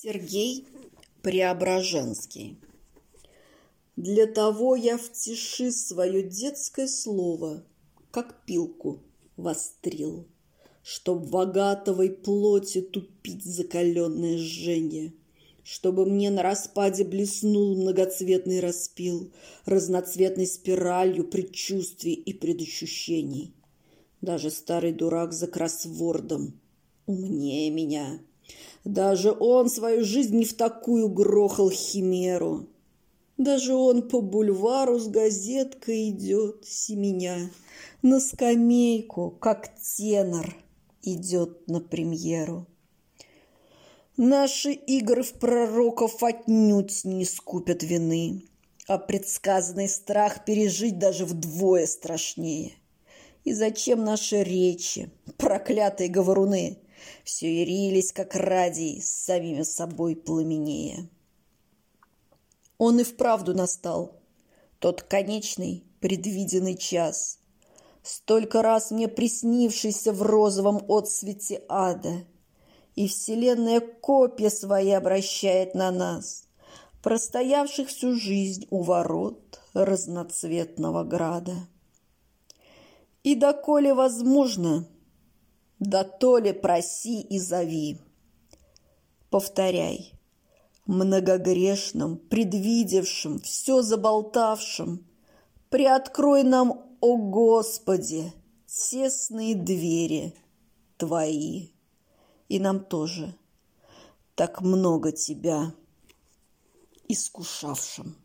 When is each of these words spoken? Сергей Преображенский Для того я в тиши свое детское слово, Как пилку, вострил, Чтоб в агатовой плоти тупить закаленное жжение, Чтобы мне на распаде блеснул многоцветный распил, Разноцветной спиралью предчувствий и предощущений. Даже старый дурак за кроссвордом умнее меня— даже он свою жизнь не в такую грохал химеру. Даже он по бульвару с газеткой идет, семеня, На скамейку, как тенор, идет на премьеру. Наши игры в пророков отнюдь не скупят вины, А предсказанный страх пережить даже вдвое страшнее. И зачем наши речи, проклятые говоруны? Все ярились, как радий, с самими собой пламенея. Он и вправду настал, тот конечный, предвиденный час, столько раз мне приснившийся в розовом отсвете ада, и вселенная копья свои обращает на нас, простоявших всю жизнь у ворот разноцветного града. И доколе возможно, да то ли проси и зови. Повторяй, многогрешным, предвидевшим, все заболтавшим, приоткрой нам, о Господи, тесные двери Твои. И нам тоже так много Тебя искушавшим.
Сергей 0.00 0.64
Преображенский 1.22 2.56
Для 3.96 4.28
того 4.28 4.76
я 4.76 4.96
в 4.96 5.10
тиши 5.10 5.72
свое 5.72 6.22
детское 6.22 6.86
слово, 6.86 7.64
Как 8.12 8.44
пилку, 8.46 9.02
вострил, 9.36 10.28
Чтоб 10.84 11.26
в 11.26 11.36
агатовой 11.36 12.10
плоти 12.10 12.80
тупить 12.80 13.44
закаленное 13.44 14.38
жжение, 14.38 15.14
Чтобы 15.64 16.06
мне 16.06 16.30
на 16.30 16.44
распаде 16.44 17.02
блеснул 17.02 17.74
многоцветный 17.74 18.60
распил, 18.60 19.32
Разноцветной 19.64 20.46
спиралью 20.46 21.26
предчувствий 21.26 22.14
и 22.14 22.32
предощущений. 22.34 23.52
Даже 24.20 24.52
старый 24.52 24.92
дурак 24.92 25.32
за 25.32 25.48
кроссвордом 25.48 26.60
умнее 27.06 27.70
меня— 27.72 28.20
даже 28.84 29.32
он 29.32 29.68
свою 29.68 30.04
жизнь 30.04 30.36
не 30.36 30.44
в 30.44 30.54
такую 30.54 31.08
грохал 31.08 31.70
химеру. 31.70 32.66
Даже 33.36 33.74
он 33.74 34.08
по 34.08 34.20
бульвару 34.20 34.98
с 34.98 35.06
газеткой 35.06 36.10
идет, 36.10 36.64
семеня, 36.66 37.50
На 38.02 38.18
скамейку, 38.18 39.30
как 39.30 39.70
тенор, 39.76 40.56
идет 41.02 41.68
на 41.68 41.80
премьеру. 41.80 42.66
Наши 44.16 44.72
игры 44.72 45.22
в 45.22 45.34
пророков 45.34 46.24
отнюдь 46.24 47.04
не 47.04 47.24
скупят 47.24 47.84
вины, 47.84 48.42
А 48.88 48.98
предсказанный 48.98 49.88
страх 49.88 50.44
пережить 50.44 50.98
даже 50.98 51.24
вдвое 51.24 51.86
страшнее. 51.86 52.72
И 53.44 53.52
зачем 53.52 54.04
наши 54.04 54.42
речи, 54.42 55.10
проклятые 55.36 56.08
говоруны? 56.08 56.78
Все 57.24 57.60
ярились, 57.60 58.12
как 58.12 58.34
радий, 58.34 59.00
с 59.00 59.10
самими 59.10 59.62
собой 59.62 60.16
пламенея. 60.16 61.08
Он 62.78 63.00
и 63.00 63.04
вправду 63.04 63.54
настал, 63.54 64.20
тот 64.78 65.02
конечный, 65.02 65.84
предвиденный 66.00 66.76
час, 66.76 67.40
столько 68.02 68.62
раз 68.62 68.90
мне 68.90 69.08
приснившийся 69.08 70.12
в 70.12 70.22
розовом 70.22 70.84
отсвете 70.88 71.62
ада, 71.68 72.24
и 72.94 73.06
вселенная 73.08 73.80
копья 73.80 74.50
свои 74.50 74.90
обращает 74.90 75.74
на 75.74 75.90
нас, 75.90 76.46
простоявших 77.02 77.88
всю 77.88 78.14
жизнь 78.14 78.66
у 78.70 78.82
ворот 78.82 79.60
разноцветного 79.72 81.04
града. 81.04 81.54
И 83.22 83.34
доколе 83.34 83.94
возможно, 83.94 84.86
да 85.78 86.04
то 86.04 86.38
ли 86.38 86.52
проси 86.52 87.20
и 87.20 87.38
зови. 87.38 87.98
Повторяй, 89.30 90.12
многогрешным, 90.86 92.16
предвидевшим, 92.16 93.38
все 93.40 93.82
заболтавшим, 93.82 95.06
приоткрой 95.68 96.42
нам, 96.44 96.84
о 97.00 97.16
Господи, 97.16 98.32
тесные 98.66 99.54
двери 99.54 100.34
Твои. 100.96 101.68
И 102.48 102.58
нам 102.58 102.84
тоже 102.84 103.34
так 104.34 104.62
много 104.62 105.12
Тебя 105.12 105.72
искушавшим. 107.08 108.16